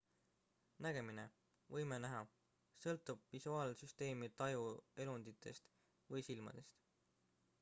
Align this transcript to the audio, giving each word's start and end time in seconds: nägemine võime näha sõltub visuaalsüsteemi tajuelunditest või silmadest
nägemine 0.85 1.25
võime 1.73 1.99
näha 2.05 2.21
sõltub 2.85 3.21
visuaalsüsteemi 3.37 4.31
tajuelunditest 4.43 5.71
või 6.15 6.27
silmadest 6.31 6.83